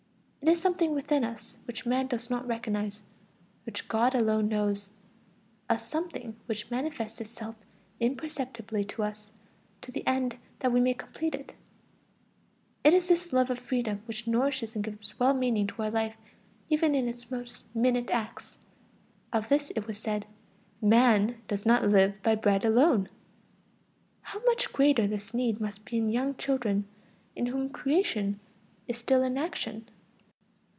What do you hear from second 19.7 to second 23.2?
it was said: "Man does not live by bread alone."